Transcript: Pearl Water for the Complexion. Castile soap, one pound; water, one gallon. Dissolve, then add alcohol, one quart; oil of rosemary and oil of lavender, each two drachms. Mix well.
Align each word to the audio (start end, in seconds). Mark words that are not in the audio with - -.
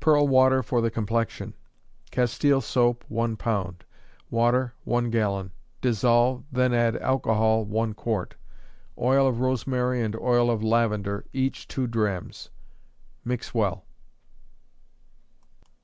Pearl 0.00 0.26
Water 0.26 0.64
for 0.64 0.80
the 0.80 0.90
Complexion. 0.90 1.54
Castile 2.10 2.60
soap, 2.60 3.04
one 3.06 3.36
pound; 3.36 3.84
water, 4.28 4.74
one 4.82 5.10
gallon. 5.10 5.52
Dissolve, 5.80 6.42
then 6.50 6.74
add 6.74 6.96
alcohol, 6.96 7.64
one 7.64 7.92
quart; 7.94 8.34
oil 8.98 9.28
of 9.28 9.38
rosemary 9.38 10.02
and 10.02 10.16
oil 10.16 10.50
of 10.50 10.64
lavender, 10.64 11.24
each 11.32 11.68
two 11.68 11.86
drachms. 11.86 12.50
Mix 13.24 13.54
well. 13.54 13.84